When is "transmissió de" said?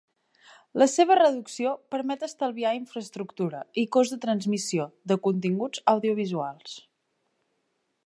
4.27-5.23